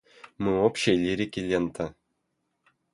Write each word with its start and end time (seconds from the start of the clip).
Мы 0.39 0.63
общей 0.63 0.95
лирики 0.95 1.41
лента. 1.41 1.93